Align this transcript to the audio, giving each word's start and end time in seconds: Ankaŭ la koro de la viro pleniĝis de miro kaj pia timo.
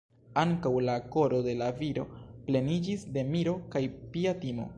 Ankaŭ 0.43 0.71
la 0.85 0.95
koro 1.15 1.41
de 1.49 1.53
la 1.59 1.67
viro 1.83 2.07
pleniĝis 2.49 3.05
de 3.19 3.27
miro 3.37 3.55
kaj 3.77 3.85
pia 4.17 4.37
timo. 4.47 4.69